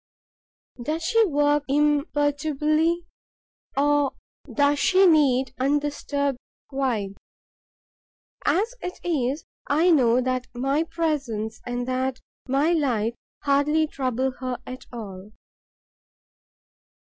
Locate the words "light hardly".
12.71-13.85